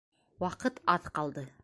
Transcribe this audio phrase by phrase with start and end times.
[0.43, 1.49] Ваҡыт аҙ ҡалды.